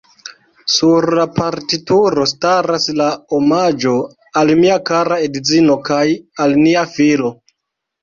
[0.75, 3.11] Sur la partituro staras la
[3.41, 3.95] omaĝo:
[4.43, 6.05] "Al mia kara edzino kaj
[6.49, 7.37] al nia filo.